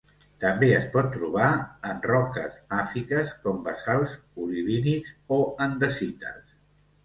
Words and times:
També 0.43 0.69
es 0.77 0.87
pot 0.95 1.09
trobar 1.17 1.49
en 1.89 1.99
roques 2.13 2.57
màfiques 2.75 3.35
com 3.45 3.61
basalts 3.69 4.19
olivínics 4.47 5.15
o 5.41 5.43
andesites. 5.71 6.61